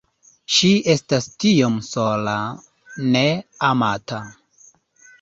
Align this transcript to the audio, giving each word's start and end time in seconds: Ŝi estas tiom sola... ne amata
Ŝi 0.53 0.71
estas 0.93 1.27
tiom 1.43 1.77
sola... 1.89 2.35
ne 3.13 3.25
amata 3.71 4.25